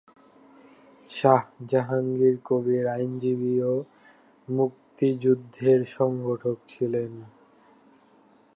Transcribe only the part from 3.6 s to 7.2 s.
ও মুক্তিযুদ্ধের সংগঠক ছিলেন।